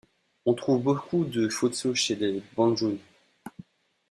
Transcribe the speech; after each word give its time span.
On 0.47 0.55
trouve 0.55 0.81
beaucoup 0.81 1.25
de 1.25 1.47
Fotso 1.47 1.93
chez 1.93 2.15
les 2.15 2.41
Bandjoun. 2.55 2.97